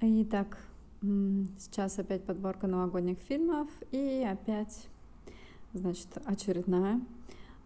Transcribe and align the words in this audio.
Итак, 0.00 0.56
сейчас 1.00 1.98
опять 1.98 2.22
подборка 2.22 2.68
новогодних 2.68 3.18
фильмов 3.18 3.68
и 3.90 4.24
опять, 4.30 4.88
значит, 5.72 6.06
очередная. 6.24 7.00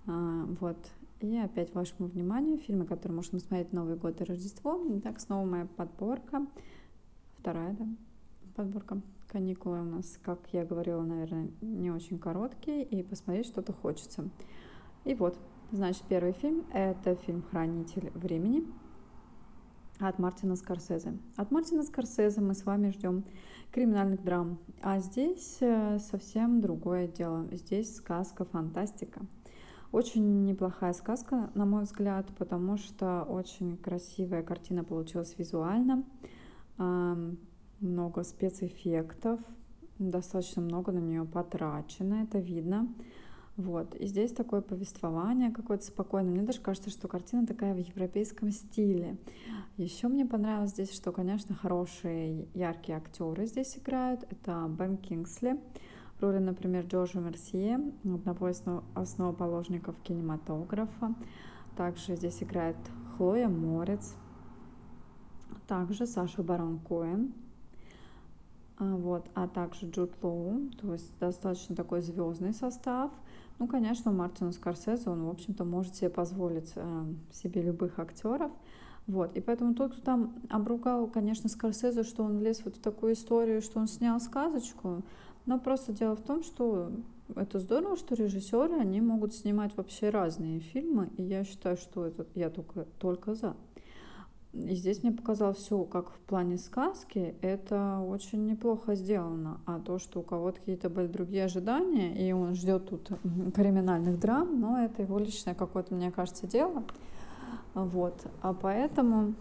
А, 0.06 0.46
вот. 0.58 0.79
И 1.21 1.37
опять 1.37 1.74
вашему 1.74 2.08
вниманию 2.08 2.56
фильмы, 2.56 2.87
которые 2.87 3.16
можно 3.16 3.38
смотреть 3.38 3.74
Новый 3.74 3.96
год 3.96 4.18
и 4.22 4.24
Рождество. 4.24 4.80
Итак, 4.96 5.21
снова 5.21 5.45
моя 5.45 5.66
подборка. 5.76 6.46
Вторая, 7.39 7.77
да, 7.79 7.87
подборка. 8.57 9.03
Каникулы 9.29 9.83
у 9.83 9.85
нас, 9.85 10.19
как 10.23 10.39
я 10.53 10.64
говорила, 10.64 11.03
наверное, 11.03 11.51
не 11.61 11.91
очень 11.91 12.19
короткие, 12.19 12.83
и 12.83 13.03
посмотреть 13.03 13.45
что-то 13.45 13.75
хочется. 13.75 14.30
И 15.05 15.14
вот, 15.14 15.37
значит, 15.71 16.03
первый 16.09 16.33
фильм– 16.33 16.64
это 16.73 17.14
фильм 17.14 17.43
«Хранитель 17.51 18.11
времени» 18.14 18.64
от 19.98 20.18
Мартина 20.18 20.56
Скорсезе. 20.56 21.16
От 21.36 21.50
Мартина 21.50 21.82
Скорсезе 21.82 22.40
мы 22.40 22.54
с 22.54 22.64
вами 22.64 22.90
ждем 22.90 23.25
криминальных 23.71 24.22
драм. 24.22 24.58
А 24.82 24.98
здесь 25.00 25.58
э, 25.61 25.98
совсем 25.98 26.61
другое 26.61 27.08
дело. 27.08 27.46
Здесь 27.53 27.96
сказка, 27.96 28.44
фантастика. 28.44 29.20
Очень 29.93 30.46
неплохая 30.46 30.94
сказка, 30.94 31.50
на 31.54 31.67
мой 31.67 31.84
взгляд, 31.84 32.27
потому 32.39 32.78
что 32.78 33.25
очень 33.25 33.77
красивая 33.77 34.42
картина 34.42 34.84
получилась 34.84 35.34
визуально. 35.36 36.03
Много 36.78 38.22
спецэффектов, 38.25 39.39
достаточно 39.98 40.62
много 40.62 40.92
на 40.92 40.98
нее 40.98 41.25
потрачено, 41.27 42.22
это 42.22 42.39
видно. 42.39 42.89
Вот. 43.56 43.94
И 43.97 44.06
здесь 44.06 44.33
такое 44.33 44.62
повествование 44.62 45.50
какое-то 45.50 45.84
спокойное. 45.84 46.33
Мне 46.33 46.42
даже 46.42 46.61
кажется, 46.61 46.91
что 46.91 47.06
картина 47.06 47.47
такая 47.47 47.75
в 47.75 47.78
европейском 47.78 48.50
стиле. 48.50 49.19
Еще 49.77 50.08
мне 50.08 50.25
понравилось 50.25 50.70
здесь, 50.70 50.92
что, 50.92 51.12
конечно, 51.12 51.55
хорошие, 51.55 52.47
яркие 52.55 52.97
актеры 52.97 53.47
здесь 53.47 53.77
играют. 53.77 54.25
Это 54.30 54.66
Бен 54.69 54.97
Кингсли, 54.97 55.61
в 56.19 56.22
роли, 56.22 56.39
например, 56.39 56.86
Джорджа 56.86 57.20
Мерсье, 57.20 57.81
одного 58.05 58.48
из 58.48 58.62
основоположников 58.94 59.97
кинематографа. 60.03 61.14
Также 61.77 62.16
здесь 62.16 62.42
играет 62.42 62.77
Хлоя 63.16 63.48
Морец, 63.48 64.14
также 65.66 66.06
Саша 66.06 66.42
Барон 66.42 66.78
Коэн, 66.81 67.33
а, 68.78 68.97
вот, 68.97 69.31
а 69.34 69.48
также 69.48 69.89
Джуд 69.89 70.12
Лоу, 70.22 70.69
то 70.81 70.92
есть 70.92 71.11
достаточно 71.19 71.77
такой 71.77 72.03
звездный 72.03 72.53
состав. 72.53 73.11
Ну, 73.58 73.67
конечно, 73.67 74.11
Мартин 74.11 74.53
Скорсезе, 74.53 75.11
он, 75.11 75.25
в 75.25 75.31
общем-то, 75.31 75.64
может 75.64 75.95
себе 75.95 76.11
позволить 76.11 76.72
э, 76.75 77.05
себе 77.33 77.62
любых 77.62 77.98
актеров. 77.98 78.50
Вот, 79.06 79.36
и 79.36 79.41
поэтому 79.41 79.75
тот, 79.75 79.92
кто 79.92 80.00
там 80.00 80.34
обругал, 80.48 81.09
конечно, 81.09 81.48
Скорсезе, 81.48 82.05
что 82.05 82.22
он 82.22 82.41
лез 82.41 82.62
вот 82.64 82.77
в 82.77 82.81
такую 82.81 83.14
историю, 83.14 83.61
что 83.61 83.81
он 83.81 83.89
снял 83.89 84.20
сказочку, 84.20 85.03
но 85.44 85.59
просто 85.59 85.92
дело 85.92 86.14
в 86.14 86.22
том, 86.22 86.44
что 86.44 86.92
это 87.34 87.59
здорово, 87.59 87.97
что 87.97 88.14
режиссеры, 88.14 88.75
они 88.78 89.00
могут 89.00 89.34
снимать 89.34 89.77
вообще 89.77 90.11
разные 90.11 90.61
фильмы, 90.61 91.11
и 91.16 91.22
я 91.22 91.44
считаю, 91.44 91.77
что 91.77 92.06
это 92.06 92.27
я 92.34 92.50
только, 92.50 92.84
только 92.98 93.34
за. 93.34 93.56
И 94.53 94.75
здесь 94.75 95.03
мне 95.03 95.12
показалось 95.12 95.56
все, 95.56 95.83
как 95.84 96.11
в 96.11 96.19
плане 96.20 96.58
сказки, 96.58 97.34
это 97.41 98.00
очень 98.06 98.45
неплохо 98.45 98.94
сделано. 98.94 99.61
А 99.64 99.81
то, 99.81 99.98
что 99.98 100.20
у 100.20 100.22
кого-то 100.22 100.61
какие-то 100.61 100.91
были 100.91 101.06
другие 101.06 101.44
ожидания, 101.44 102.14
и 102.14 102.33
он 102.33 102.55
ждет 102.55 102.91
тут 102.91 103.11
криминальных 103.55 104.20
драм, 104.20 104.61
но 104.61 104.78
это 104.78 105.03
его 105.03 105.19
личное 105.19 105.55
какое-то, 105.55 105.94
мне 105.94 106.11
кажется, 106.11 106.47
дело. 106.47 106.84
Вот. 107.72 108.27
А 108.42 108.53
поэтому 108.53 109.34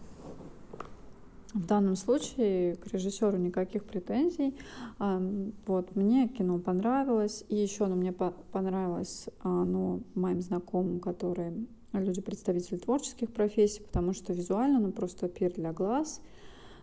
в 1.53 1.65
данном 1.65 1.97
случае 1.97 2.77
к 2.77 2.87
режиссеру 2.87 3.37
никаких 3.37 3.83
претензий. 3.83 4.57
Вот, 4.97 5.93
мне 5.97 6.29
кино 6.29 6.59
понравилось. 6.59 7.43
И 7.49 7.57
еще 7.57 7.83
оно 7.83 7.95
мне 7.95 8.13
понравилось 8.13 9.27
оно 9.41 9.99
моим 10.15 10.39
знакомым, 10.39 11.01
которые 11.01 11.53
люди 11.93 12.21
представители 12.21 12.77
творческих 12.77 13.31
профессий, 13.31 13.81
потому 13.81 14.13
что 14.13 14.33
визуально 14.33 14.79
ну 14.79 14.91
просто 14.91 15.27
пир 15.27 15.53
для 15.53 15.73
глаз, 15.73 16.21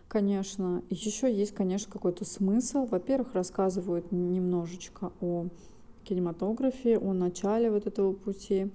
конечно. 0.07 0.83
Еще 0.89 1.33
есть, 1.33 1.53
конечно, 1.53 1.91
какой-то 1.91 2.25
смысл. 2.25 2.85
Во-первых, 2.85 3.33
рассказывают 3.33 4.11
немножечко 4.11 5.11
о 5.21 5.47
кинематографе, 6.03 6.97
о 6.97 7.13
начале 7.13 7.69
вот 7.69 7.87
этого 7.87 8.13
пути 8.13 8.71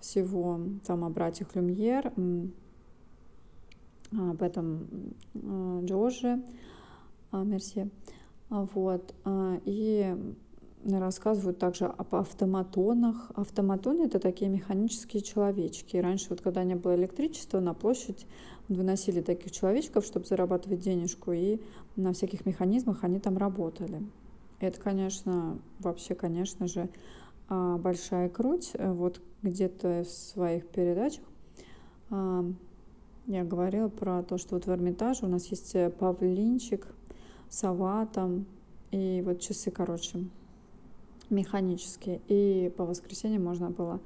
всего, 0.00 0.60
там 0.86 1.04
о 1.04 1.10
братьях 1.10 1.54
Люмьер, 1.54 2.12
об 4.12 4.42
этом 4.42 4.86
Джорже 5.84 6.42
Мерсье. 7.32 7.90
Вот. 8.48 9.14
И 9.64 10.16
рассказывают 10.94 11.58
также 11.58 11.86
об 11.86 12.14
автоматонах. 12.14 13.30
Автоматоны— 13.34 14.02
это 14.06 14.18
такие 14.20 14.50
механические 14.50 15.22
человечки. 15.22 15.96
И 15.96 16.00
раньше, 16.00 16.26
вот 16.30 16.40
когда 16.40 16.64
не 16.64 16.74
было 16.74 16.94
электричества, 16.94 17.60
на 17.60 17.74
площадь 17.74 18.26
выносили 18.68 19.20
таких 19.20 19.52
человечков, 19.52 20.04
чтобы 20.04 20.26
зарабатывать 20.26 20.80
денежку, 20.80 21.32
и 21.32 21.60
на 21.96 22.12
всяких 22.12 22.46
механизмах 22.46 23.04
они 23.04 23.18
там 23.18 23.36
работали. 23.36 24.02
Это, 24.60 24.80
конечно, 24.80 25.58
вообще, 25.80 26.14
конечно 26.14 26.66
же, 26.66 26.88
а, 27.48 27.76
большая 27.78 28.28
круть. 28.28 28.72
Вот 28.78 29.20
где-то 29.42 30.04
в 30.04 30.10
своих 30.10 30.68
передачах 30.68 31.24
а, 32.10 32.44
я 33.26 33.44
говорила 33.44 33.88
про 33.88 34.22
то, 34.22 34.38
что 34.38 34.54
вот 34.54 34.66
в 34.66 34.70
Эрмитаже 34.70 35.26
у 35.26 35.28
нас 35.28 35.46
есть 35.46 35.74
павлинчик, 35.98 36.86
сова 37.48 38.06
там, 38.06 38.46
и 38.90 39.22
вот 39.24 39.40
часы, 39.40 39.70
короче, 39.70 40.24
механические. 41.30 42.20
И 42.28 42.72
по 42.76 42.84
воскресеньям 42.84 43.44
можно 43.44 43.70
было 43.70 44.00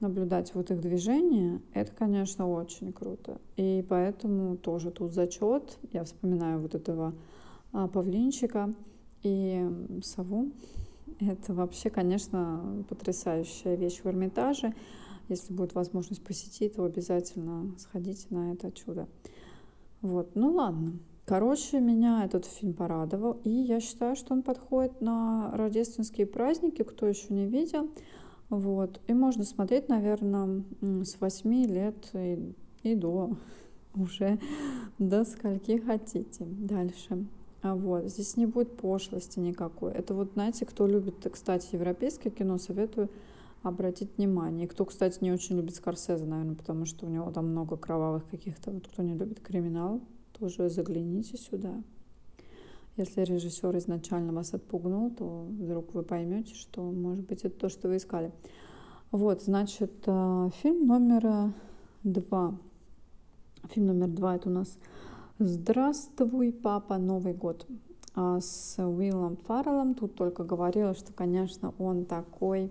наблюдать 0.00 0.54
вот 0.54 0.70
их 0.70 0.80
движение. 0.80 1.60
Это, 1.72 1.92
конечно, 1.92 2.48
очень 2.48 2.92
круто. 2.92 3.40
И 3.56 3.84
поэтому 3.88 4.56
тоже 4.56 4.90
тут 4.90 5.12
зачет. 5.12 5.78
Я 5.92 6.04
вспоминаю 6.04 6.60
вот 6.60 6.74
этого 6.74 7.14
а, 7.72 7.88
павлинчика 7.88 8.74
и 9.22 9.66
сову. 10.02 10.50
Это 11.20 11.54
вообще, 11.54 11.90
конечно, 11.90 12.84
потрясающая 12.88 13.76
вещь 13.76 14.00
в 14.02 14.06
Эрмитаже. 14.06 14.74
Если 15.28 15.54
будет 15.54 15.74
возможность 15.74 16.22
посетить, 16.22 16.74
то 16.74 16.84
обязательно 16.84 17.74
сходите 17.78 18.26
на 18.30 18.52
это 18.52 18.70
чудо. 18.72 19.08
Вот, 20.02 20.34
ну 20.34 20.52
ладно. 20.52 20.98
Короче, 21.26 21.80
меня 21.80 22.24
этот 22.24 22.44
фильм 22.44 22.74
порадовал, 22.74 23.40
и 23.44 23.50
я 23.50 23.80
считаю, 23.80 24.14
что 24.14 24.34
он 24.34 24.42
подходит 24.42 25.00
на 25.00 25.50
рождественские 25.54 26.26
праздники, 26.26 26.82
кто 26.82 27.06
еще 27.06 27.32
не 27.32 27.46
видел. 27.46 27.88
Вот. 28.50 29.00
И 29.06 29.14
можно 29.14 29.44
смотреть, 29.44 29.88
наверное, 29.88 30.62
с 30.82 31.18
8 31.18 31.64
лет 31.64 32.10
и, 32.12 32.52
и 32.82 32.94
до 32.94 33.38
уже 33.94 34.38
до 34.98 35.24
скольки 35.24 35.78
хотите. 35.78 36.44
Дальше. 36.44 37.26
А 37.62 37.74
вот, 37.74 38.04
здесь 38.04 38.36
не 38.36 38.44
будет 38.44 38.76
пошлости 38.76 39.38
никакой. 39.38 39.92
Это 39.92 40.12
вот, 40.12 40.32
знаете, 40.34 40.66
кто 40.66 40.86
любит, 40.86 41.26
кстати, 41.32 41.68
европейское 41.72 42.30
кино, 42.30 42.58
советую 42.58 43.08
обратить 43.62 44.18
внимание. 44.18 44.68
Кто, 44.68 44.84
кстати, 44.84 45.18
не 45.22 45.32
очень 45.32 45.56
любит 45.56 45.74
Скорсезе, 45.74 46.26
наверное, 46.26 46.56
потому 46.56 46.84
что 46.84 47.06
у 47.06 47.08
него 47.08 47.30
там 47.30 47.48
много 47.48 47.78
кровавых 47.78 48.28
каких-то, 48.28 48.70
вот 48.70 48.88
кто 48.88 49.02
не 49.02 49.14
любит 49.14 49.40
криминал, 49.40 50.02
тоже 50.50 50.68
загляните 50.68 51.38
сюда. 51.38 51.82
Если 52.96 53.22
режиссер 53.22 53.76
изначально 53.78 54.32
вас 54.32 54.54
отпугнул, 54.54 55.10
то 55.10 55.46
вдруг 55.48 55.94
вы 55.94 56.02
поймете, 56.02 56.54
что, 56.54 56.82
может 56.82 57.26
быть, 57.26 57.44
это 57.44 57.58
то, 57.58 57.68
что 57.68 57.88
вы 57.88 57.96
искали. 57.96 58.30
Вот, 59.10 59.42
значит, 59.42 59.92
э, 60.06 60.50
фильм 60.62 60.86
номер 60.86 61.52
два. 62.02 62.56
Фильм 63.70 63.86
номер 63.86 64.08
два 64.08 64.36
это 64.36 64.50
у 64.50 64.52
нас 64.52 64.78
«Здравствуй, 65.38 66.52
папа, 66.52 66.98
Новый 66.98 67.32
год» 67.32 67.66
а 68.14 68.40
с 68.40 68.76
Уиллом 68.78 69.36
Фарреллом. 69.36 69.94
Тут 69.94 70.14
только 70.14 70.44
говорила, 70.44 70.94
что, 70.94 71.12
конечно, 71.12 71.74
он 71.78 72.04
такой 72.04 72.70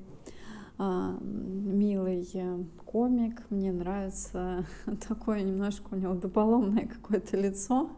милый 1.21 2.29
э, 2.33 2.63
комик. 2.85 3.41
Мне 3.49 3.71
нравится 3.71 4.65
такое 5.07 5.41
немножко 5.41 5.93
у 5.93 5.95
него 5.95 6.13
дополомное 6.13 6.87
какое-то 6.87 7.37
лицо. 7.37 7.89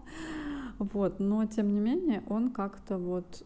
Вот, 0.78 1.20
но 1.20 1.46
тем 1.46 1.74
не 1.74 1.80
менее 1.80 2.24
он 2.28 2.52
как-то 2.52 2.98
вот, 2.98 3.46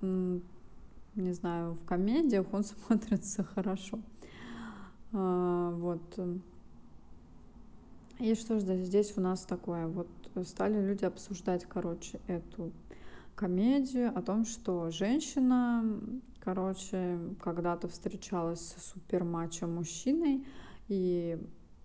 не 0.00 1.32
знаю, 1.32 1.74
в 1.74 1.84
комедиях 1.84 2.46
он 2.52 2.64
смотрится 2.86 3.42
хорошо. 3.42 3.98
А, 5.12 5.70
вот. 5.72 6.20
И 8.20 8.34
что 8.34 8.60
же 8.60 8.84
здесь 8.84 9.14
у 9.16 9.20
нас 9.20 9.42
такое? 9.42 9.88
Вот 9.88 10.08
стали 10.44 10.80
люди 10.80 11.04
обсуждать, 11.04 11.66
короче, 11.68 12.20
эту 12.28 12.72
комедию 13.34 14.16
о 14.16 14.22
том, 14.22 14.44
что 14.44 14.90
женщина 14.90 15.84
короче, 16.44 17.18
когда-то 17.40 17.88
встречалась 17.88 18.60
с 18.60 18.92
супермачо 18.92 19.66
мужчиной, 19.66 20.44
и 20.88 21.38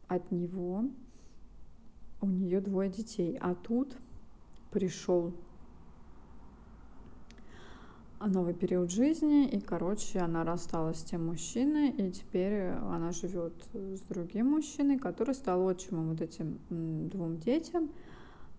от 0.07 0.31
него 0.31 0.86
у 2.21 2.27
нее 2.27 2.59
двое 2.62 2.89
детей. 2.89 3.38
А 3.39 3.54
тут 3.54 3.95
пришел 4.71 5.33
новый 8.19 8.56
период 8.56 8.89
жизни, 8.89 9.48
и, 9.48 9.59
короче, 9.59 10.19
она 10.19 10.44
рассталась 10.44 11.00
с 11.00 11.04
тем 11.04 11.27
мужчиной, 11.27 11.92
и 11.92 12.12
теперь 12.12 12.69
она 12.71 13.12
живет 13.12 13.54
с 13.74 14.01
другим 14.01 14.48
мужчиной, 14.48 14.98
который 14.98 15.36
стал 15.36 15.68
отчимом 15.68 16.09
вот 16.09 16.21
этим 16.21 16.59
двум 16.69 17.38
детям. 17.38 17.92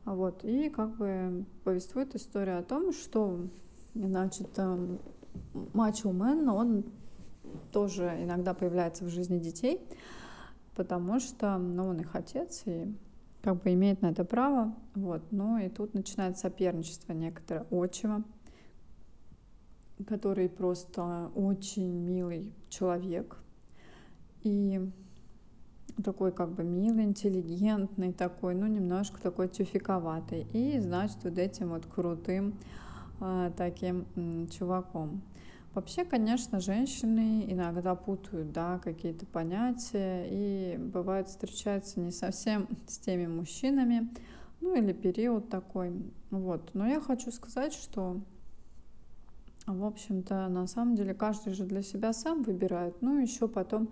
Вот, 0.04 0.44
и 0.44 0.70
как 0.70 0.96
бы 0.96 1.44
повествует 1.64 2.14
история 2.14 2.58
о 2.58 2.62
том, 2.62 2.92
что, 2.92 3.48
значит, 3.94 4.58
мачо 5.74 6.12
Мэн, 6.12 6.48
он 6.48 6.84
тоже 7.72 8.04
иногда 8.22 8.54
появляется 8.54 9.04
в 9.04 9.08
жизни 9.08 9.38
детей, 9.38 9.80
потому 10.74 11.20
что, 11.20 11.58
ну, 11.58 11.88
он 11.88 12.00
их 12.00 12.14
отец, 12.14 12.62
и 12.66 12.92
как 13.42 13.62
бы 13.62 13.72
имеет 13.72 14.02
на 14.02 14.10
это 14.10 14.24
право, 14.24 14.74
вот, 14.94 15.22
ну, 15.30 15.58
и 15.58 15.68
тут 15.68 15.94
начинает 15.94 16.38
соперничество 16.38 17.12
некоторое 17.12 17.66
отчима, 17.70 18.24
который 20.06 20.48
просто 20.48 21.30
очень 21.34 21.90
милый 21.90 22.52
человек, 22.68 23.36
и 24.42 24.90
такой 26.02 26.32
как 26.32 26.50
бы 26.52 26.62
милый, 26.64 27.04
интеллигентный 27.04 28.12
такой, 28.12 28.54
ну 28.54 28.66
немножко 28.66 29.20
такой 29.20 29.48
тюфиковатый. 29.48 30.46
И 30.52 30.78
значит 30.78 31.18
вот 31.24 31.38
этим 31.38 31.70
вот 31.70 31.86
крутым 31.86 32.54
таким 33.56 34.06
э, 34.16 34.46
чуваком. 34.50 35.22
Вообще, 35.74 36.04
конечно, 36.04 36.60
женщины 36.60 37.44
иногда 37.48 37.94
путают, 37.94 38.52
да, 38.52 38.78
какие-то 38.78 39.26
понятия 39.26 40.26
и 40.28 40.76
бывает 40.76 41.28
встречаются 41.28 42.00
не 42.00 42.10
совсем 42.10 42.68
с 42.86 42.98
теми 42.98 43.26
мужчинами, 43.26 44.08
ну 44.60 44.74
или 44.74 44.92
период 44.92 45.48
такой, 45.48 45.92
вот. 46.30 46.70
Но 46.74 46.86
я 46.86 47.00
хочу 47.00 47.30
сказать, 47.30 47.72
что 47.72 48.20
в 49.66 49.84
общем-то, 49.84 50.48
на 50.48 50.66
самом 50.66 50.96
деле 50.96 51.12
каждый 51.12 51.52
же 51.52 51.64
для 51.64 51.82
себя 51.82 52.14
сам 52.14 52.42
выбирает. 52.42 53.02
Ну, 53.02 53.18
еще 53.20 53.48
потом 53.48 53.90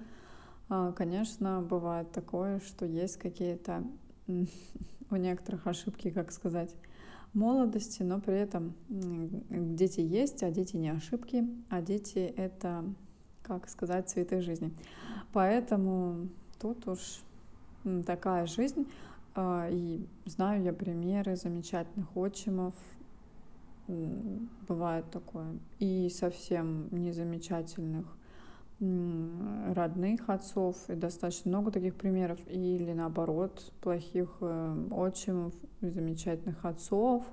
а, 0.68 0.92
конечно, 0.92 1.62
бывает 1.62 2.10
такое, 2.10 2.60
что 2.60 2.86
есть 2.86 3.18
какие-то 3.18 3.84
у 4.26 5.16
некоторых 5.16 5.66
ошибки, 5.66 6.10
как 6.10 6.32
сказать, 6.32 6.74
молодости, 7.32 8.02
но 8.02 8.20
при 8.20 8.36
этом 8.36 8.74
дети 8.88 10.00
есть, 10.00 10.42
а 10.42 10.50
дети 10.50 10.76
не 10.76 10.88
ошибки, 10.88 11.46
а 11.68 11.82
дети— 11.82 12.18
это, 12.36 12.84
как 13.42 13.68
сказать, 13.68 14.08
цветы 14.08 14.40
жизни. 14.40 14.72
Поэтому 15.32 16.28
тут 16.60 16.86
уж 16.88 17.20
такая 18.06 18.46
жизнь. 18.46 18.86
А, 19.34 19.68
и 19.70 20.06
знаю 20.24 20.62
я 20.62 20.72
примеры 20.72 21.36
замечательных 21.36 22.16
отчимов, 22.16 22.74
бывает 24.66 25.10
такое, 25.10 25.58
и 25.78 26.08
совсем 26.08 26.88
незамечательных 26.90 28.15
родных 28.78 30.28
отцов, 30.28 30.76
и 30.88 30.94
достаточно 30.94 31.50
много 31.50 31.70
таких 31.70 31.94
примеров, 31.94 32.38
или 32.46 32.92
наоборот, 32.92 33.72
плохих 33.80 34.36
э, 34.40 34.88
отчимов, 34.90 35.54
замечательных 35.80 36.62
отцов, 36.64 37.24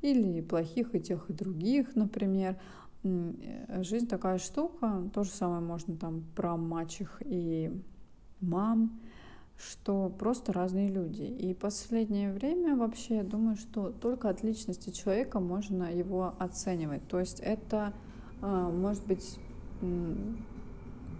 или 0.00 0.40
плохих 0.40 0.94
и 0.94 1.00
тех, 1.00 1.28
и 1.28 1.34
других, 1.34 1.94
например. 1.94 2.58
Э, 3.04 3.82
жизнь 3.82 4.08
такая 4.08 4.38
штука, 4.38 5.10
то 5.12 5.24
же 5.24 5.30
самое 5.30 5.60
можно 5.60 5.94
там 5.96 6.24
про 6.34 6.56
мачех 6.56 7.20
и 7.22 7.70
мам, 8.40 8.98
что 9.58 10.08
просто 10.08 10.54
разные 10.54 10.88
люди. 10.88 11.22
И 11.22 11.52
последнее 11.52 12.32
время 12.32 12.76
вообще 12.76 13.16
я 13.16 13.24
думаю, 13.24 13.56
что 13.56 13.90
только 13.90 14.30
от 14.30 14.42
личности 14.42 14.88
человека 14.88 15.38
можно 15.38 15.84
его 15.92 16.34
оценивать. 16.38 17.06
То 17.08 17.20
есть 17.20 17.40
это 17.40 17.92
э, 18.40 18.46
может 18.46 19.04
быть 19.06 19.38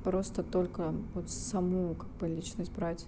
просто 0.09 0.43
только 0.43 0.95
вот 1.13 1.29
саму 1.29 1.95
как 1.95 2.09
бы 2.19 2.29
личность 2.29 2.73
брать. 2.73 3.07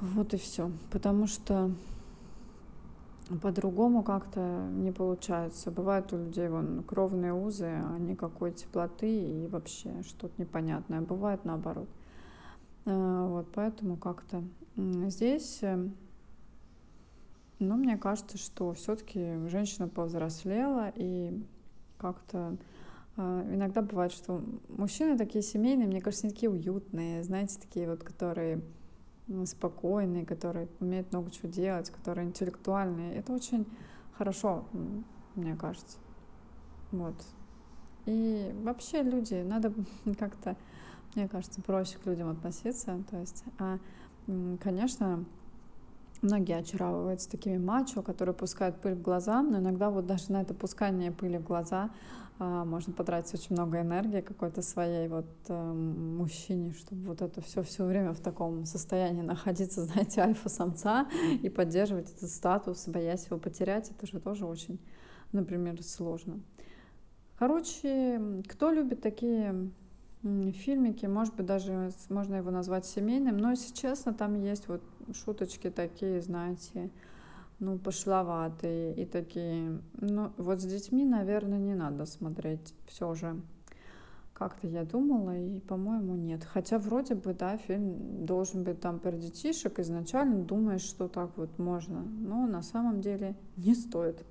Вот 0.00 0.32
и 0.32 0.36
все. 0.36 0.70
Потому 0.92 1.26
что 1.26 1.72
по-другому 3.42 4.04
как-то 4.04 4.68
не 4.70 4.92
получается. 4.92 5.72
Бывают 5.72 6.12
у 6.12 6.16
людей 6.16 6.48
вон 6.48 6.84
кровные 6.84 7.34
узы, 7.34 7.66
а 7.66 7.98
никакой 7.98 8.52
теплоты 8.52 9.10
и 9.10 9.48
вообще 9.48 9.90
что-то 10.04 10.40
непонятное. 10.40 11.00
Бывает 11.00 11.44
наоборот. 11.44 11.88
А, 12.86 13.26
вот 13.26 13.48
поэтому 13.52 13.96
как-то 13.96 14.44
здесь, 14.76 15.58
э, 15.62 15.88
ну, 17.58 17.76
мне 17.76 17.96
кажется, 17.96 18.38
что 18.38 18.74
все-таки 18.74 19.48
женщина 19.48 19.88
повзрослела 19.88 20.92
и 20.94 21.36
как-то 21.98 22.56
иногда 23.22 23.82
бывает, 23.82 24.12
что 24.12 24.42
мужчины 24.68 25.18
такие 25.18 25.42
семейные, 25.42 25.88
мне 25.88 26.00
кажется, 26.00 26.26
они 26.26 26.34
такие 26.34 26.50
уютные, 26.50 27.22
знаете, 27.24 27.58
такие 27.60 27.88
вот, 27.88 28.04
которые 28.04 28.62
спокойные, 29.44 30.24
которые 30.24 30.68
умеют 30.80 31.12
много 31.12 31.30
чего 31.30 31.48
делать, 31.48 31.90
которые 31.90 32.26
интеллектуальные. 32.26 33.16
Это 33.16 33.32
очень 33.32 33.66
хорошо, 34.12 34.68
мне 35.34 35.54
кажется. 35.56 35.98
Вот. 36.90 37.14
И 38.06 38.50
вообще 38.62 39.02
люди, 39.02 39.34
надо 39.34 39.72
как-то, 40.18 40.56
мне 41.14 41.28
кажется, 41.28 41.60
проще 41.60 41.98
к 41.98 42.06
людям 42.06 42.30
относиться. 42.30 43.04
То 43.10 43.18
есть, 43.18 43.44
а, 43.58 43.78
конечно, 44.60 45.24
Многие 46.20 46.56
очаровываются 46.56 47.30
такими 47.30 47.58
мачо, 47.58 48.02
которые 48.02 48.34
пускают 48.34 48.80
пыль 48.80 48.94
в 48.94 49.02
глаза, 49.02 49.40
но 49.42 49.58
иногда 49.58 49.90
вот 49.90 50.06
даже 50.06 50.32
на 50.32 50.42
это 50.42 50.52
пускание 50.52 51.12
пыли 51.12 51.38
в 51.38 51.44
глаза 51.44 51.90
а, 52.40 52.64
можно 52.64 52.92
потратить 52.92 53.34
очень 53.34 53.54
много 53.54 53.80
энергии 53.80 54.20
какой-то 54.20 54.62
своей 54.62 55.08
вот 55.08 55.26
э, 55.48 55.72
мужчине, 55.72 56.72
чтобы 56.72 57.06
вот 57.06 57.20
это 57.20 57.40
все 57.40 57.62
все 57.62 57.84
время 57.84 58.12
в 58.12 58.20
таком 58.20 58.64
состоянии 58.64 59.22
находиться, 59.22 59.84
знаете, 59.86 60.20
альфа-самца 60.20 61.08
и 61.42 61.48
поддерживать 61.48 62.12
этот 62.12 62.30
статус, 62.30 62.86
боясь 62.86 63.26
его 63.26 63.38
потерять, 63.38 63.90
это 63.90 64.06
же 64.06 64.20
тоже 64.20 64.46
очень, 64.46 64.78
например, 65.32 65.82
сложно. 65.82 66.40
Короче, 67.38 68.42
кто 68.48 68.70
любит 68.70 69.00
такие 69.00 69.70
фильмики, 70.22 71.06
может 71.06 71.34
быть, 71.34 71.46
даже 71.46 71.90
можно 72.08 72.36
его 72.36 72.50
назвать 72.50 72.86
семейным, 72.86 73.36
но, 73.36 73.50
если 73.50 73.74
честно, 73.74 74.12
там 74.12 74.34
есть 74.34 74.68
вот 74.68 74.82
шуточки 75.14 75.70
такие, 75.70 76.20
знаете, 76.20 76.90
ну, 77.60 77.78
пошловатые 77.78 78.94
и 78.94 79.04
такие. 79.04 79.80
Ну, 80.00 80.32
вот 80.36 80.60
с 80.60 80.64
детьми, 80.64 81.04
наверное, 81.04 81.58
не 81.58 81.74
надо 81.74 82.06
смотреть 82.06 82.74
все 82.86 83.14
же. 83.14 83.40
Как-то 84.32 84.68
я 84.68 84.84
думала, 84.84 85.36
и, 85.36 85.58
по-моему, 85.58 86.14
нет. 86.14 86.44
Хотя 86.44 86.78
вроде 86.78 87.16
бы, 87.16 87.34
да, 87.34 87.56
фильм 87.56 88.24
должен 88.24 88.62
быть 88.62 88.80
там 88.80 89.00
про 89.00 89.10
детишек. 89.10 89.80
Изначально 89.80 90.44
думаешь, 90.44 90.82
что 90.82 91.08
так 91.08 91.36
вот 91.36 91.58
можно. 91.58 92.02
Но 92.02 92.46
на 92.46 92.62
самом 92.62 93.00
деле 93.00 93.34
не 93.56 93.74
стоит. 93.74 94.24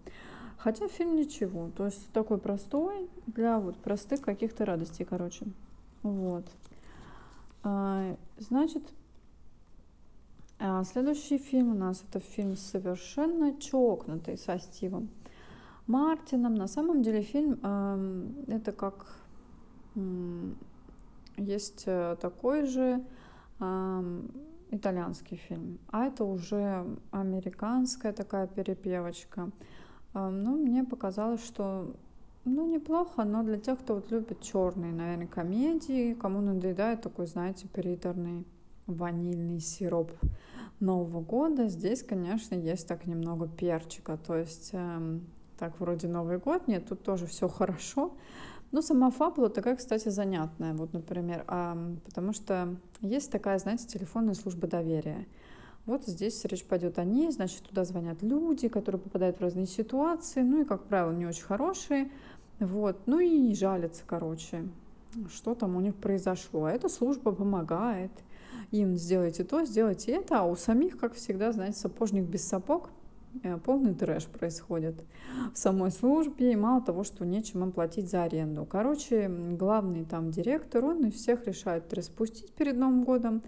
Хотя 0.57 0.87
фильм 0.87 1.17
ничего. 1.17 1.69
То 1.75 1.85
есть 1.85 2.09
такой 2.13 2.37
простой 2.37 3.09
для 3.25 3.59
вот 3.59 3.75
простых 3.77 4.21
каких-то 4.21 4.63
радостей, 4.63 5.03
короче. 5.03 5.45
Вот. 6.03 6.45
А, 7.63 8.15
значит, 8.37 8.83
следующий 10.85 11.37
фильм 11.37 11.71
у 11.71 11.75
нас 11.75 12.03
это 12.09 12.19
фильм 12.19 12.55
совершенно 12.55 13.59
чокнутый 13.59 14.37
со 14.37 14.57
Стивом 14.59 15.09
Мартином. 15.87 16.55
На 16.55 16.67
самом 16.67 17.03
деле 17.03 17.21
фильм 17.21 17.59
э, 17.61 18.27
это 18.47 18.71
как 18.71 19.05
э, 19.95 20.49
есть 21.37 21.85
такой 21.85 22.65
же 22.65 23.03
э, 23.59 24.21
итальянский 24.71 25.37
фильм, 25.37 25.79
а 25.91 26.05
это 26.05 26.23
уже 26.23 26.85
американская 27.11 28.13
такая 28.13 28.47
перепевочка. 28.47 29.49
Э, 30.13 30.29
ну, 30.29 30.57
мне 30.57 30.83
показалось, 30.83 31.45
что 31.45 31.93
ну, 32.45 32.67
неплохо, 32.67 33.23
но 33.23 33.43
для 33.43 33.57
тех, 33.57 33.79
кто 33.79 33.95
вот 33.95 34.11
любит 34.11 34.41
черные, 34.41 34.93
наверное, 34.93 35.27
комедии, 35.27 36.13
кому 36.13 36.41
надоедает 36.41 37.01
такой, 37.01 37.27
знаете, 37.27 37.67
приторный 37.67 38.45
ванильный 38.87 39.59
сироп 39.59 40.11
Нового 40.79 41.21
года. 41.21 41.67
Здесь, 41.67 42.03
конечно, 42.03 42.55
есть 42.55 42.87
так 42.87 43.05
немного 43.05 43.47
перчика. 43.47 44.17
То 44.17 44.37
есть, 44.37 44.69
э, 44.73 45.19
так 45.57 45.79
вроде 45.79 46.07
Новый 46.07 46.39
год, 46.39 46.67
нет, 46.67 46.87
тут 46.87 47.03
тоже 47.03 47.25
все 47.25 47.47
хорошо. 47.47 48.13
Но 48.71 48.81
сама 48.81 49.11
фабула 49.11 49.49
такая, 49.49 49.75
кстати, 49.75 50.09
занятная. 50.09 50.73
Вот, 50.73 50.93
например, 50.93 51.45
э, 51.47 51.95
потому 52.05 52.33
что 52.33 52.75
есть 53.01 53.31
такая, 53.31 53.59
знаете, 53.59 53.87
телефонная 53.87 54.33
служба 54.33 54.67
доверия. 54.67 55.27
Вот 55.85 56.05
здесь 56.05 56.43
речь 56.43 56.65
пойдет 56.65 56.99
о 56.99 57.05
ней, 57.05 57.31
значит, 57.31 57.63
туда 57.63 57.85
звонят 57.85 58.21
люди, 58.21 58.67
которые 58.67 58.99
попадают 58.99 59.37
в 59.37 59.41
разные 59.41 59.67
ситуации, 59.67 60.41
ну 60.41 60.61
и, 60.61 60.65
как 60.65 60.83
правило, 60.83 61.13
не 61.13 61.25
очень 61.25 61.43
хорошие. 61.45 62.11
Вот, 62.59 62.97
ну 63.05 63.19
и 63.19 63.53
жалятся, 63.53 64.03
короче, 64.05 64.67
что 65.29 65.55
там 65.55 65.77
у 65.77 65.79
них 65.79 65.95
произошло. 65.95 66.65
А 66.65 66.71
эта 66.71 66.89
служба 66.89 67.31
помогает 67.31 68.11
им 68.71 68.95
сделайте 68.95 69.43
то, 69.43 69.65
сделайте 69.65 70.11
это, 70.11 70.39
а 70.39 70.43
у 70.43 70.55
самих, 70.55 70.97
как 70.97 71.13
всегда, 71.13 71.51
знаете, 71.51 71.79
сапожник 71.79 72.25
без 72.25 72.43
сапог. 72.47 72.89
э, 73.43 73.57
полный 73.57 73.93
трэш 73.93 74.25
происходит 74.25 74.95
в 75.53 75.57
самой 75.57 75.91
службе, 75.91 76.53
и 76.53 76.55
мало 76.55 76.81
того, 76.81 77.03
что 77.03 77.25
нечем 77.25 77.63
им 77.63 77.71
платить 77.71 78.09
за 78.09 78.23
аренду. 78.23 78.65
Короче, 78.65 79.29
главный 79.29 80.05
там 80.05 80.31
директор, 80.31 80.83
он 80.85 81.05
и 81.05 81.11
всех 81.11 81.45
решает 81.47 81.93
распустить 81.93 82.51
перед 82.53 82.77
Новым 82.77 83.03
годом, 83.03 83.41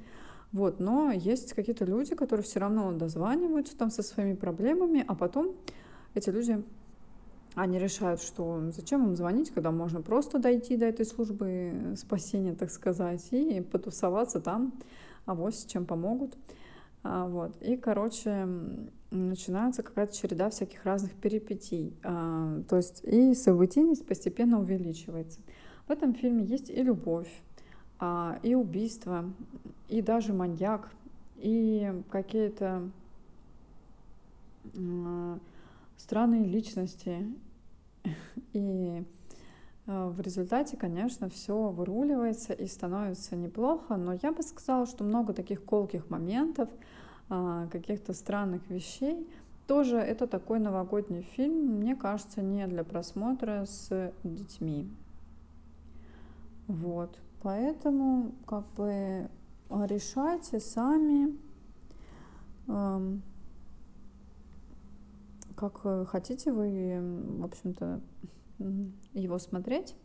вот, 0.51 0.79
но 0.79 1.11
есть 1.11 1.53
какие-то 1.53 1.85
люди, 1.85 2.15
которые 2.15 2.43
все 2.43 2.59
равно 2.59 2.91
дозваниваются 2.91 3.77
там 3.77 3.91
со 3.91 4.01
своими 4.01 4.35
проблемами, 4.35 5.03
а 5.07 5.15
потом 5.15 5.55
эти 6.15 6.29
люди, 6.29 6.63
они 7.55 7.77
решают, 7.77 8.21
что 8.21 8.61
зачем 8.71 9.05
им 9.05 9.15
звонить, 9.15 9.51
когда 9.51 9.71
можно 9.71 10.01
просто 10.01 10.39
дойти 10.39 10.75
до 10.75 10.85
этой 10.85 11.05
службы 11.05 11.93
спасения, 11.97 12.55
так 12.55 12.71
сказать, 12.71 13.27
и 13.31 13.61
потусоваться 13.61 14.39
там, 14.39 14.73
а 15.29 15.35
вот 15.35 15.53
чем 15.67 15.85
помогут. 15.85 16.35
А, 17.03 17.27
вот. 17.27 17.55
И, 17.61 17.77
короче, 17.77 18.47
начинается 19.11 19.83
какая-то 19.83 20.15
череда 20.15 20.49
всяких 20.49 20.83
разных 20.85 21.13
перипетий. 21.13 21.93
А, 22.03 22.63
то 22.67 22.77
есть 22.77 23.03
и 23.03 23.35
событийность 23.35 24.07
постепенно 24.07 24.59
увеличивается. 24.59 25.39
В 25.87 25.91
этом 25.91 26.15
фильме 26.15 26.43
есть 26.45 26.71
и 26.71 26.81
любовь, 26.81 27.31
а, 27.99 28.39
и 28.41 28.55
убийство, 28.55 29.31
и 29.87 30.01
даже 30.01 30.33
маньяк, 30.33 30.89
и 31.37 31.93
какие-то 32.09 32.89
странные 35.95 36.45
личности. 36.45 37.27
И 38.53 39.03
в 39.89 40.21
результате, 40.21 40.77
конечно, 40.77 41.29
все 41.29 41.69
выруливается 41.69 42.53
и 42.53 42.67
становится 42.67 43.35
неплохо, 43.35 43.95
но 43.97 44.13
я 44.21 44.31
бы 44.31 44.43
сказала, 44.43 44.85
что 44.85 45.03
много 45.03 45.33
таких 45.33 45.63
колких 45.63 46.11
моментов, 46.11 46.69
каких-то 47.71 48.13
странных 48.13 48.69
вещей. 48.69 49.27
Тоже 49.65 49.97
это 49.97 50.27
такой 50.27 50.59
новогодний 50.59 51.23
фильм, 51.23 51.77
мне 51.77 51.95
кажется, 51.95 52.43
не 52.43 52.67
для 52.67 52.83
просмотра 52.83 53.65
с 53.65 54.13
детьми. 54.23 54.87
Вот. 56.67 57.17
Поэтому 57.41 58.35
как 58.45 58.67
бы 58.73 59.27
решайте 59.71 60.59
сами, 60.59 61.35
эм, 62.67 63.23
как 65.55 65.81
хотите 66.09 66.51
вы, 66.51 66.99
в 67.39 67.45
общем-то, 67.45 68.01
его 69.13 69.39
смотреть. 69.39 69.95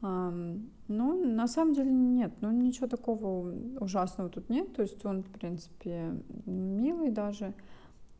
Ну, 0.00 0.74
на 0.88 1.46
самом 1.46 1.74
деле 1.74 1.90
нет, 1.90 2.32
ну 2.40 2.50
ничего 2.50 2.88
такого 2.88 3.54
ужасного 3.78 4.30
тут 4.30 4.48
нет, 4.48 4.74
то 4.74 4.82
есть 4.82 5.04
он, 5.06 5.22
в 5.22 5.30
принципе, 5.30 6.20
милый 6.44 7.10
даже, 7.10 7.54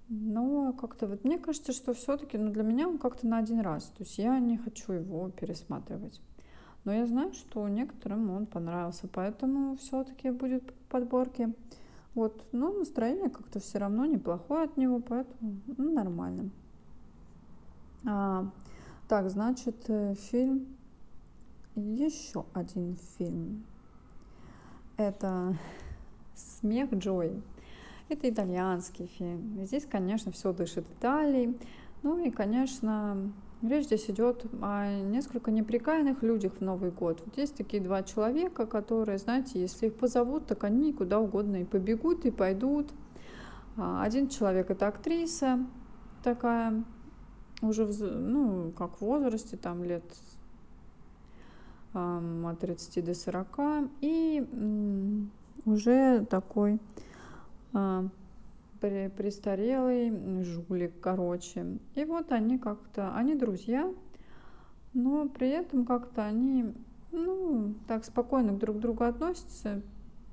но 0.08 0.72
как-то 0.74 1.08
вот 1.08 1.24
мне 1.24 1.38
кажется, 1.38 1.72
что 1.72 1.92
все-таки, 1.92 2.38
ну 2.38 2.52
для 2.52 2.62
меня 2.62 2.86
он 2.86 2.98
как-то 2.98 3.26
на 3.26 3.38
один 3.38 3.60
раз, 3.60 3.86
то 3.86 4.04
есть 4.04 4.16
я 4.18 4.38
не 4.38 4.58
хочу 4.58 4.92
его 4.92 5.28
пересматривать. 5.30 6.20
Но 6.84 6.92
я 6.92 7.06
знаю, 7.06 7.32
что 7.32 7.66
некоторым 7.68 8.30
он 8.30 8.46
понравился, 8.46 9.08
поэтому 9.12 9.76
все-таки 9.76 10.30
будет 10.30 10.70
в 10.70 10.90
подборке. 10.90 11.52
Вот, 12.14 12.44
но 12.52 12.72
настроение 12.72 13.30
как-то 13.30 13.58
все 13.60 13.78
равно 13.78 14.04
неплохое 14.04 14.64
от 14.64 14.76
него, 14.76 15.00
поэтому 15.00 15.60
ну, 15.78 15.92
нормально. 15.92 16.50
А, 18.04 18.50
так, 19.12 19.28
значит, 19.28 19.76
э, 19.88 20.14
фильм, 20.14 20.68
еще 21.74 22.46
один 22.54 22.96
фильм. 23.18 23.66
Это 24.96 25.54
«Смех 26.34 26.94
Джои». 26.94 27.42
Это 28.08 28.30
итальянский 28.30 29.08
фильм. 29.18 29.62
Здесь, 29.66 29.84
конечно, 29.84 30.32
все 30.32 30.54
дышит 30.54 30.86
Италией. 30.98 31.58
Ну 32.02 32.24
и, 32.24 32.30
конечно, 32.30 33.30
Речь 33.60 33.84
здесь 33.84 34.08
идет 34.08 34.46
о 34.62 35.02
несколько 35.02 35.50
неприкаянных 35.50 36.22
людях 36.22 36.54
в 36.54 36.60
Новый 36.62 36.90
год. 36.90 37.20
Вот 37.22 37.36
есть 37.36 37.54
такие 37.54 37.82
два 37.82 38.02
человека, 38.02 38.64
которые, 38.64 39.18
знаете, 39.18 39.60
если 39.60 39.88
их 39.88 39.94
позовут, 39.94 40.46
так 40.46 40.64
они 40.64 40.94
куда 40.94 41.20
угодно 41.20 41.56
и 41.56 41.64
побегут, 41.64 42.24
и 42.24 42.30
пойдут. 42.30 42.90
А, 43.76 44.02
один 44.02 44.30
человек 44.30 44.70
это 44.70 44.88
актриса 44.88 45.66
такая, 46.24 46.82
уже, 47.62 47.84
в, 47.84 48.00
ну, 48.02 48.72
как 48.72 48.98
в 48.98 49.02
возрасте, 49.02 49.56
там 49.56 49.84
лет 49.84 50.04
от 51.94 52.58
30 52.60 53.04
до 53.04 53.14
40, 53.14 53.58
и 54.00 54.46
уже 55.64 56.24
такой 56.26 56.78
а, 57.74 58.08
престарелый 58.80 60.42
жулик, 60.42 60.92
короче. 61.00 61.78
И 61.94 62.04
вот 62.04 62.32
они 62.32 62.58
как-то, 62.58 63.14
они 63.14 63.34
друзья, 63.34 63.92
но 64.94 65.28
при 65.28 65.48
этом 65.48 65.84
как-то 65.84 66.24
они, 66.24 66.72
ну, 67.12 67.74
так 67.86 68.04
спокойно 68.04 68.56
друг 68.56 68.78
к 68.78 68.80
другу 68.80 69.04
относятся 69.04 69.82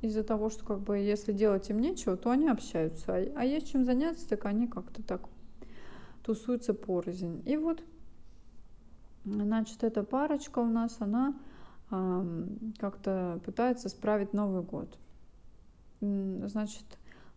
из-за 0.01 0.23
того, 0.23 0.49
что 0.49 0.65
как 0.65 0.79
бы 0.79 0.97
если 0.97 1.33
делать 1.33 1.69
им 1.69 1.79
нечего, 1.79 2.15
то 2.15 2.31
они 2.31 2.47
общаются. 2.47 3.13
А, 3.13 3.27
а 3.35 3.45
есть 3.45 3.71
чем 3.71 3.85
заняться, 3.85 4.27
так 4.27 4.45
они 4.45 4.67
как-то 4.67 5.03
так 5.03 5.21
тусуются 6.23 6.73
порознь. 6.73 7.41
И 7.45 7.57
вот, 7.57 7.83
значит, 9.25 9.83
эта 9.83 10.03
парочка 10.03 10.59
у 10.59 10.67
нас, 10.67 10.97
она 10.99 11.35
как-то 12.77 13.39
пытается 13.45 13.89
справить 13.89 14.33
Новый 14.33 14.61
год. 14.61 14.97
Значит, 16.01 16.85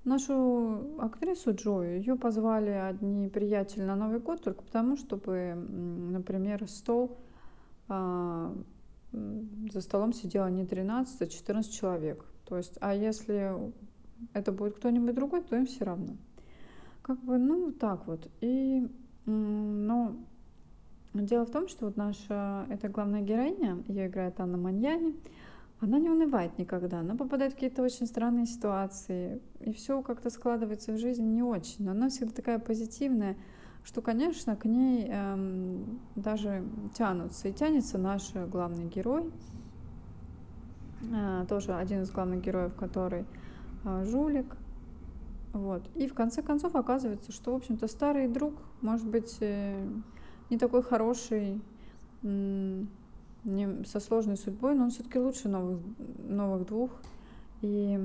Нашу 0.05 0.99
актрису 0.99 1.55
Джою, 1.55 1.99
ее 1.99 2.17
позвали 2.17 2.71
одни 2.71 3.29
приятели 3.29 3.85
на 3.85 3.95
Новый 3.95 4.19
год 4.19 4.43
только 4.43 4.65
потому, 4.65 4.97
чтобы, 4.97 5.55
например, 5.55 6.69
стол, 6.69 7.19
а, 7.89 8.53
за 9.13 9.81
столом 9.81 10.13
сидело 10.13 10.49
не 10.49 10.67
13, 10.67 11.23
а 11.23 11.27
14 11.29 11.73
человек. 11.73 12.25
То 12.49 12.57
есть, 12.57 12.77
а 12.81 12.95
если 12.95 13.73
это 14.33 14.51
будет 14.51 14.75
кто-нибудь 14.75 15.15
другой, 15.15 15.43
то 15.43 15.55
им 15.55 15.67
все 15.67 15.85
равно. 15.85 16.17
Как 17.03 17.19
бы, 17.25 17.37
ну, 17.39 17.73
так 17.73 18.07
вот. 18.07 18.31
И, 18.41 18.89
но 19.27 20.17
дело 21.15 21.45
в 21.45 21.51
том, 21.51 21.69
что 21.69 21.87
вот 21.87 21.97
наша, 21.97 22.67
эта 22.71 22.89
главная 22.89 23.23
героиня, 23.23 23.83
ее 23.89 24.07
играет 24.07 24.41
Анна 24.41 24.57
Маньяни, 24.57 25.15
она 25.81 25.99
не 25.99 26.09
унывает 26.09 26.59
никогда, 26.59 27.01
она 27.01 27.17
попадает 27.17 27.53
в 27.53 27.55
какие-то 27.57 27.83
очень 27.83 28.07
странные 28.07 28.47
ситуации, 28.47 29.43
и 29.59 29.73
все 29.73 30.01
как-то 30.03 30.31
складывается 30.31 30.93
в 30.93 30.99
жизни 30.99 31.27
не 31.27 31.43
очень, 31.43 31.85
но 31.85 31.91
она 31.91 32.09
всегда 32.09 32.33
такая 32.33 32.61
позитивная, 32.61 33.37
что, 33.83 34.01
конечно, 34.01 34.55
к 34.55 34.65
ней 34.65 35.09
эм, 35.09 35.99
даже 36.15 36.65
тянутся. 36.95 37.49
И 37.49 37.53
тянется 37.53 37.99
наш 37.99 38.33
главный 38.33 38.85
герой, 38.85 39.29
э, 41.01 41.47
тоже 41.49 41.75
один 41.75 42.03
из 42.03 42.13
главных 42.13 42.43
героев, 42.43 42.77
который 42.77 43.27
э, 43.85 44.05
жулик. 44.05 44.57
Вот. 45.53 45.83
И 45.95 46.07
в 46.07 46.15
конце 46.15 46.43
концов 46.43 46.75
оказывается, 46.75 47.33
что, 47.33 47.53
в 47.53 47.57
общем-то, 47.57 47.87
старый 47.87 48.29
друг, 48.29 48.55
может 48.81 49.07
быть, 49.07 49.37
э, 49.41 49.87
не 50.51 50.59
такой 50.59 50.83
хороший, 50.83 51.61
не, 52.23 53.85
со 53.85 54.01
сложной 54.01 54.37
судьбой, 54.37 54.75
но 54.75 54.85
он 54.85 54.91
все-таки 54.91 55.19
лучше 55.19 55.49
новых, 55.49 55.81
новых 56.19 56.67
двух. 56.67 56.91
И 57.61 57.99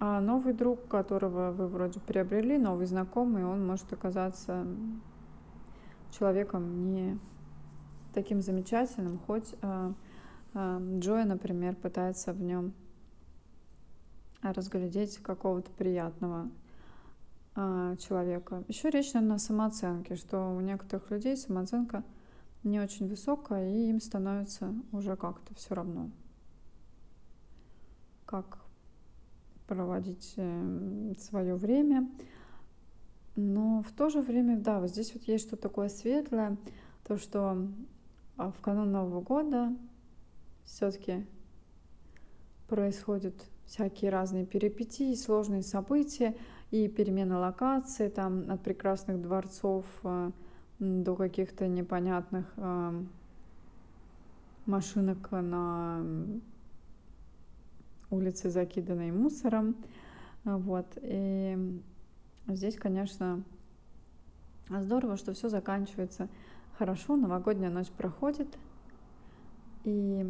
а 0.00 0.20
новый 0.20 0.52
друг, 0.52 0.86
которого 0.86 1.50
вы 1.50 1.66
вроде 1.66 1.98
приобрели, 1.98 2.56
новый 2.56 2.86
знакомый, 2.86 3.44
он 3.44 3.66
может 3.66 3.92
оказаться 3.92 4.64
человеком 6.16 6.92
не 6.92 7.18
таким 8.14 8.40
замечательным, 8.40 9.18
хоть 9.26 9.54
э, 9.60 9.92
э, 10.54 10.98
Джоя, 11.00 11.24
например, 11.24 11.74
пытается 11.74 12.32
в 12.32 12.40
нем 12.40 12.74
разглядеть 14.42 15.18
какого-то 15.18 15.70
приятного 15.72 16.50
э, 17.56 17.96
человека. 17.98 18.64
Еще 18.68 18.90
речь, 18.90 19.12
наверное, 19.12 19.36
о 19.36 19.40
самооценке, 19.40 20.16
что 20.16 20.54
у 20.54 20.60
некоторых 20.60 21.10
людей 21.10 21.36
самооценка– 21.36 22.04
не 22.64 22.80
очень 22.80 23.08
высокая, 23.08 23.70
и 23.70 23.88
им 23.88 24.00
становится 24.00 24.74
уже 24.92 25.16
как-то 25.16 25.54
все 25.54 25.74
равно, 25.74 26.10
как 28.26 28.58
проводить 29.66 30.34
эм, 30.36 31.14
свое 31.16 31.54
время. 31.54 32.08
Но 33.36 33.82
в 33.82 33.92
то 33.92 34.08
же 34.08 34.20
время, 34.20 34.58
да, 34.58 34.80
вот 34.80 34.90
здесь 34.90 35.12
вот 35.14 35.22
есть 35.24 35.46
что-то 35.46 35.62
такое 35.62 35.88
светлое, 35.88 36.56
то, 37.04 37.16
что 37.16 37.68
а, 38.36 38.50
в 38.50 38.60
канун 38.60 38.90
Нового 38.90 39.20
года 39.20 39.74
все-таки 40.64 41.24
происходят 42.66 43.34
всякие 43.68 44.10
разные 44.10 44.46
перипетии, 44.46 45.14
сложные 45.14 45.62
события 45.62 46.34
и 46.70 46.88
перемена 46.88 47.38
локации, 47.38 48.08
там 48.08 48.50
от 48.50 48.62
прекрасных 48.62 49.20
дворцов 49.20 49.84
э, 50.02 50.30
до 50.78 51.14
каких-то 51.14 51.68
непонятных 51.68 52.46
э, 52.56 53.04
машинок 54.66 55.30
на 55.30 56.02
улице, 58.10 58.50
закиданной 58.50 59.12
мусором. 59.12 59.76
Вот. 60.44 60.86
И 61.02 61.80
здесь, 62.46 62.76
конечно, 62.76 63.42
здорово, 64.68 65.18
что 65.18 65.34
все 65.34 65.50
заканчивается 65.50 66.28
хорошо, 66.78 67.16
новогодняя 67.16 67.70
ночь 67.70 67.90
проходит, 67.90 68.48
и 69.84 70.24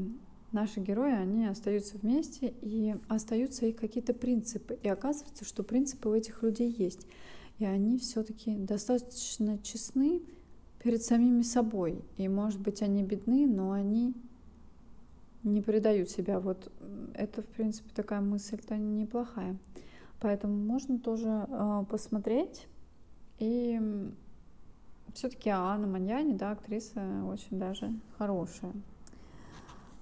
наши 0.52 0.80
герои, 0.80 1.12
они 1.12 1.46
остаются 1.46 1.98
вместе, 1.98 2.54
и 2.60 2.96
остаются 3.08 3.66
их 3.66 3.76
какие-то 3.76 4.14
принципы. 4.14 4.78
И 4.82 4.88
оказывается, 4.88 5.44
что 5.44 5.62
принципы 5.62 6.08
у 6.08 6.14
этих 6.14 6.42
людей 6.42 6.70
есть. 6.70 7.06
И 7.58 7.64
они 7.64 7.98
все-таки 7.98 8.56
достаточно 8.56 9.58
честны 9.58 10.22
перед 10.82 11.02
самими 11.02 11.42
собой. 11.42 12.02
И, 12.16 12.28
может 12.28 12.60
быть, 12.60 12.82
они 12.82 13.02
бедны, 13.02 13.46
но 13.46 13.72
они 13.72 14.14
не 15.42 15.60
предают 15.60 16.10
себя. 16.10 16.40
Вот 16.40 16.70
это, 17.14 17.42
в 17.42 17.46
принципе, 17.46 17.90
такая 17.94 18.20
мысль-то 18.20 18.76
неплохая. 18.76 19.56
Поэтому 20.20 20.54
можно 20.54 20.98
тоже 20.98 21.46
э, 21.48 21.84
посмотреть. 21.88 22.66
И 23.38 23.80
все-таки 25.14 25.50
Анна 25.50 25.86
Маньяни, 25.86 26.34
да, 26.34 26.52
актриса 26.52 27.24
очень 27.24 27.58
даже 27.58 27.92
хорошая. 28.18 28.72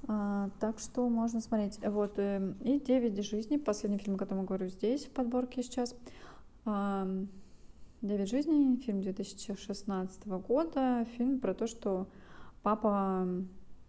А, 0.09 0.51
так 0.61 0.79
что 0.79 1.09
можно 1.09 1.41
смотреть. 1.41 1.79
Вот, 1.85 2.19
э, 2.19 2.55
и 2.63 2.79
«Девять 2.79 3.21
жизней», 3.25 3.59
последний 3.59 3.99
фильм, 3.99 4.17
о 4.17 4.19
котором 4.19 4.43
я 4.43 4.47
говорю 4.47 4.69
здесь, 4.69 5.07
в 5.07 5.11
подборке 5.11 5.63
сейчас. 5.63 5.95
«Девять 8.03 8.29
жизней», 8.29 8.77
фильм 8.77 9.03
2016 9.03 10.27
года, 10.27 11.07
фильм 11.17 11.41
про 11.41 11.55
то, 11.55 11.67
что 11.67 12.07
папа 12.63 13.27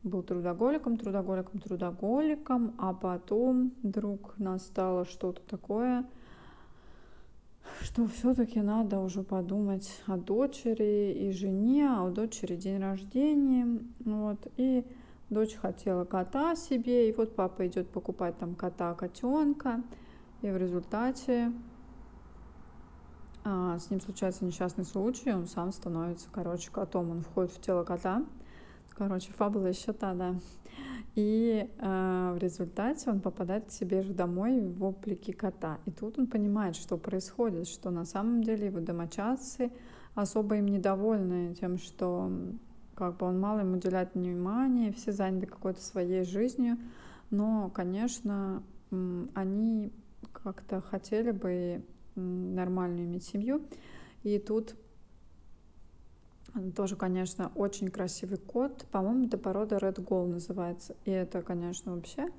был 0.03 0.23
трудоголиком, 0.23 0.97
трудоголиком, 0.97 1.59
трудоголиком, 1.59 2.73
а 2.77 2.93
потом 2.93 3.73
вдруг 3.83 4.37
настало 4.37 5.05
что-то 5.05 5.41
такое, 5.41 6.05
что 7.81 8.07
все-таки 8.07 8.61
надо 8.61 8.99
уже 8.99 9.23
подумать 9.23 10.01
о 10.07 10.17
дочери 10.17 11.13
и 11.13 11.31
жене, 11.31 11.89
а 11.89 12.03
у 12.03 12.11
дочери 12.11 12.55
день 12.55 12.79
рождения, 12.79 13.79
вот, 13.99 14.47
и 14.57 14.85
дочь 15.29 15.55
хотела 15.55 16.05
кота 16.05 16.55
себе, 16.55 17.09
и 17.09 17.13
вот 17.13 17.35
папа 17.35 17.67
идет 17.67 17.89
покупать 17.89 18.37
там 18.37 18.55
кота, 18.55 18.93
котенка, 18.93 19.83
и 20.41 20.49
в 20.49 20.57
результате 20.57 21.51
а, 23.43 23.79
с 23.79 23.89
ним 23.89 24.01
случается 24.01 24.45
несчастный 24.45 24.85
случай, 24.85 25.33
он 25.33 25.47
сам 25.47 25.71
становится, 25.71 26.27
короче, 26.31 26.71
котом, 26.71 27.11
он 27.11 27.21
входит 27.21 27.51
в 27.51 27.61
тело 27.61 27.83
кота, 27.83 28.23
короче, 28.89 29.31
фабула 29.33 29.67
еще 29.67 29.93
та, 29.93 30.13
да, 30.13 30.35
и 31.15 31.67
э, 31.79 32.31
в 32.35 32.37
результате 32.37 33.09
он 33.09 33.21
попадает 33.21 33.65
к 33.65 33.71
себе 33.71 34.03
же 34.03 34.13
домой 34.13 34.61
в 34.61 34.83
облике 34.83 35.33
кота. 35.33 35.79
И 35.85 35.91
тут 35.91 36.19
он 36.19 36.27
понимает, 36.27 36.75
что 36.75 36.95
происходит, 36.95 37.67
что 37.67 37.89
на 37.89 38.05
самом 38.05 38.43
деле 38.43 38.67
его 38.67 38.79
домочадцы 38.81 39.71
особо 40.13 40.57
им 40.57 40.67
недовольны 40.67 41.55
тем, 41.55 41.79
что 41.79 42.31
как 42.97 43.17
бы 43.17 43.27
он 43.27 43.39
мало 43.39 43.59
им 43.59 43.73
уделяет 43.73 44.15
внимания, 44.15 44.91
все 44.91 45.11
заняты 45.11 45.45
какой-то 45.45 45.79
своей 45.81 46.23
жизнью. 46.23 46.77
Но, 47.29 47.69
конечно, 47.69 48.63
они 49.35 49.91
как-то 50.33 50.81
хотели 50.81 51.31
бы 51.31 51.85
нормальную 52.15 53.05
иметь 53.05 53.25
семью. 53.25 53.61
И 54.23 54.39
тут 54.39 54.75
тоже, 56.75 56.95
конечно, 56.95 57.51
очень 57.53 57.89
красивый 57.89 58.39
кот. 58.39 58.87
По-моему, 58.91 59.27
это 59.27 59.37
порода 59.37 59.77
Red 59.77 60.03
Gold 60.03 60.29
называется. 60.29 60.95
И 61.05 61.11
это, 61.11 61.43
конечно, 61.43 61.93
вообще 61.93 62.29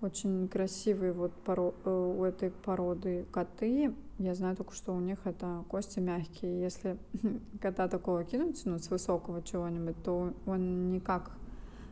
очень 0.00 0.48
красивые 0.48 1.12
вот 1.12 1.32
поро... 1.44 1.74
Э, 1.84 1.90
у 1.90 2.24
этой 2.24 2.50
породы 2.50 3.26
коты. 3.30 3.94
Я 4.18 4.34
знаю 4.34 4.56
только, 4.56 4.74
что 4.74 4.94
у 4.94 5.00
них 5.00 5.18
это 5.24 5.64
кости 5.68 6.00
мягкие. 6.00 6.60
Если 6.60 6.98
кота 7.60 7.88
такого 7.88 8.24
кинуть, 8.24 8.62
ну, 8.64 8.78
с 8.78 8.90
высокого 8.90 9.42
чего-нибудь, 9.42 10.02
то 10.02 10.32
он 10.46 10.90
не 10.90 11.00
как 11.00 11.32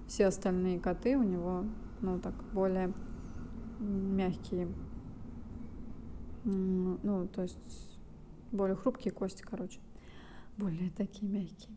все 0.06 0.26
остальные 0.26 0.80
коты, 0.80 1.16
у 1.16 1.22
него, 1.22 1.64
ну, 2.00 2.18
так, 2.18 2.34
более 2.52 2.92
мягкие. 3.78 4.68
Ну, 6.44 7.28
то 7.28 7.42
есть 7.42 7.98
более 8.52 8.76
хрупкие 8.76 9.12
кости, 9.12 9.42
короче 9.42 9.80
более 10.58 10.90
такие 10.90 11.30
мягкие. 11.30 11.76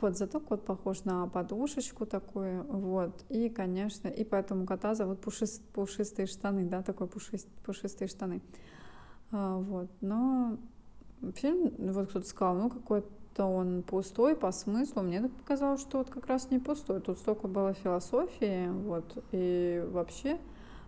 Вот, 0.00 0.16
зато 0.16 0.40
кот 0.40 0.64
похож 0.64 1.04
на 1.04 1.26
подушечку 1.28 2.06
такую, 2.06 2.64
вот, 2.64 3.24
и, 3.28 3.48
конечно, 3.48 4.08
и 4.08 4.24
поэтому 4.24 4.66
кота 4.66 4.94
зовут 4.94 5.20
пушист, 5.20 5.62
пушистые 5.72 6.26
штаны, 6.26 6.64
да, 6.64 6.82
такой 6.82 7.06
пушист, 7.06 7.48
пушистые 7.64 8.08
штаны. 8.08 8.40
А, 9.30 9.56
вот, 9.56 9.88
но 10.00 10.56
фильм, 11.34 11.72
вот 11.78 12.08
кто-то 12.08 12.26
сказал, 12.26 12.54
ну, 12.54 12.70
какой-то 12.70 13.46
он 13.46 13.82
пустой 13.82 14.36
по 14.36 14.52
смыслу, 14.52 15.02
мне 15.02 15.20
так 15.22 15.32
показалось, 15.32 15.80
что 15.80 15.98
вот 15.98 16.10
как 16.10 16.26
раз 16.26 16.50
не 16.50 16.58
пустой, 16.58 17.00
тут 17.00 17.18
столько 17.18 17.48
было 17.48 17.72
философии, 17.72 18.68
вот, 18.68 19.24
и 19.32 19.84
вообще 19.90 20.38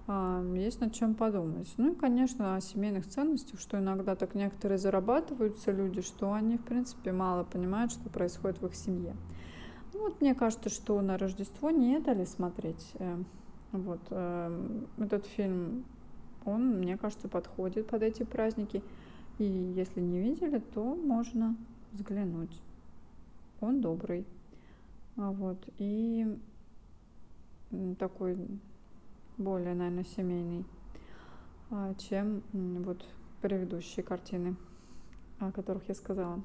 есть 0.09 0.81
над 0.81 0.95
чем 0.95 1.15
подумать. 1.15 1.73
Ну 1.79 1.93
и, 1.93 1.97
конечно, 1.97 2.55
о 2.55 2.61
семейных 2.61 3.09
ценностях, 3.09 3.59
что 3.59 3.79
иногда 3.79 4.15
так 4.15 4.35
некоторые 4.35 4.79
зарабатываются 4.79 5.73
люди, 5.73 6.01
что 6.01 6.33
они, 6.33 6.59
в 6.59 6.65
принципе, 6.65 7.11
мало 7.11 7.43
понимают, 7.43 7.91
что 7.91 8.09
происходит 8.09 8.61
в 8.61 8.67
их 8.67 8.77
семье. 8.77 9.17
Ну, 9.93 10.05
вот 10.05 10.21
мне 10.21 10.35
кажется, 10.35 10.69
что 10.69 11.01
на 11.01 11.19
Рождество 11.19 11.71
не 11.71 11.99
дали 11.99 12.25
смотреть. 12.25 12.93
Э, 12.95 13.17
вот 13.73 14.01
э, 14.11 14.79
этот 14.99 15.27
фильм, 15.27 15.85
он, 16.45 16.79
мне 16.79 16.97
кажется, 16.97 17.29
подходит 17.29 17.89
под 17.89 18.03
эти 18.03 18.23
праздники. 18.23 18.83
И 19.39 19.45
если 19.45 20.01
не 20.01 20.21
видели, 20.21 20.59
то 20.59 20.95
можно 20.95 21.57
взглянуть. 21.93 22.61
Он 23.61 23.81
добрый. 23.81 24.25
А 25.17 25.33
вот. 25.33 25.59
И 25.79 26.39
такой 27.99 28.37
более, 29.39 29.75
наверное, 29.75 30.05
семейный, 30.05 30.65
а, 31.71 31.95
чем 31.95 32.43
вот 32.53 33.05
предыдущие 33.41 34.05
картины, 34.05 34.57
о 35.39 35.53
которых 35.53 35.89
я 35.89 35.95
сказала. 35.95 36.43